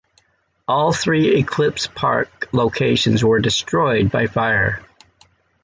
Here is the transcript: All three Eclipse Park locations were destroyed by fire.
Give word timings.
All 0.67 0.93
three 0.93 1.35
Eclipse 1.37 1.85
Park 1.85 2.49
locations 2.51 3.23
were 3.23 3.39
destroyed 3.39 4.09
by 4.09 4.25
fire. 4.25 4.81